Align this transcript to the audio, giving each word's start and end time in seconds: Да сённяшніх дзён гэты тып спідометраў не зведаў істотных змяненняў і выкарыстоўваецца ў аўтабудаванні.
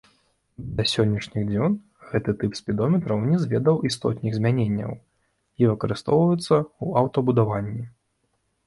Да 0.77 0.85
сённяшніх 0.93 1.43
дзён 1.49 1.75
гэты 2.13 2.35
тып 2.43 2.57
спідометраў 2.61 3.17
не 3.29 3.37
зведаў 3.43 3.77
істотных 3.91 4.31
змяненняў 4.39 4.91
і 4.97 5.61
выкарыстоўваецца 5.75 6.53
ў 6.57 6.87
аўтабудаванні. 7.05 7.83